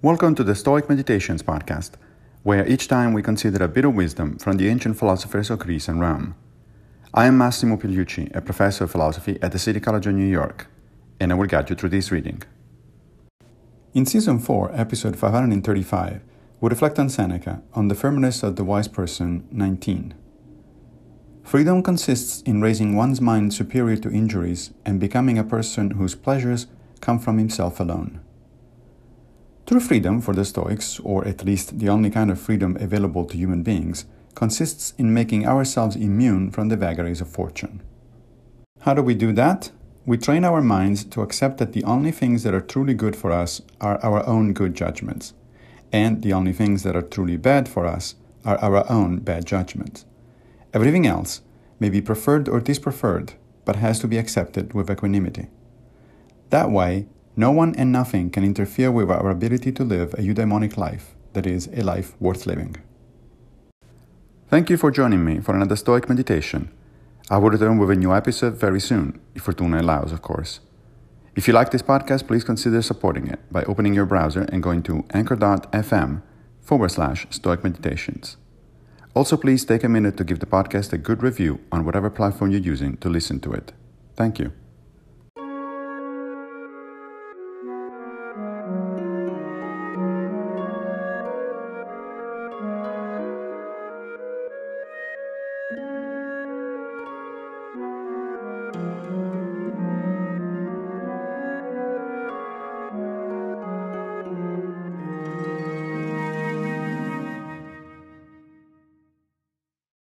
[0.00, 1.94] Welcome to the Stoic Meditations podcast,
[2.44, 5.88] where each time we consider a bit of wisdom from the ancient philosophers of Greece
[5.88, 6.36] and Rome.
[7.12, 10.68] I am Massimo Pigliucci, a professor of philosophy at the City College of New York,
[11.18, 12.44] and I will guide you through this reading.
[13.92, 16.20] In Season 4, Episode 535,
[16.60, 20.14] we reflect on Seneca, on the firmness of the wise person 19.
[21.42, 26.68] Freedom consists in raising one's mind superior to injuries and becoming a person whose pleasures
[27.00, 28.20] come from himself alone.
[29.68, 33.36] True freedom for the Stoics, or at least the only kind of freedom available to
[33.36, 37.82] human beings, consists in making ourselves immune from the vagaries of fortune.
[38.80, 39.70] How do we do that?
[40.06, 43.30] We train our minds to accept that the only things that are truly good for
[43.30, 45.34] us are our own good judgments,
[45.92, 48.14] and the only things that are truly bad for us
[48.46, 50.06] are our own bad judgments.
[50.72, 51.42] Everything else
[51.78, 53.34] may be preferred or dispreferred,
[53.66, 55.48] but has to be accepted with equanimity.
[56.48, 57.06] That way,
[57.38, 61.46] no one and nothing can interfere with our ability to live a eudaimonic life, that
[61.46, 62.74] is, a life worth living.
[64.48, 66.72] Thank you for joining me for another Stoic meditation.
[67.30, 70.58] I will return with a new episode very soon, if Fortuna allows, of course.
[71.36, 74.82] If you like this podcast, please consider supporting it by opening your browser and going
[74.84, 76.22] to anchor.fm
[76.60, 78.36] forward slash Stoic Meditations.
[79.14, 82.50] Also, please take a minute to give the podcast a good review on whatever platform
[82.50, 83.72] you're using to listen to it.
[84.16, 84.52] Thank you.